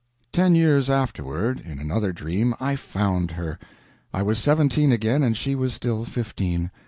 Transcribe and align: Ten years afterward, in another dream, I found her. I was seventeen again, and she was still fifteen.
Ten 0.33 0.55
years 0.55 0.89
afterward, 0.89 1.61
in 1.63 1.77
another 1.77 2.11
dream, 2.11 2.55
I 2.59 2.75
found 2.75 3.29
her. 3.33 3.59
I 4.11 4.23
was 4.23 4.39
seventeen 4.39 4.91
again, 4.91 5.21
and 5.21 5.37
she 5.37 5.53
was 5.53 5.75
still 5.75 6.05
fifteen. 6.05 6.71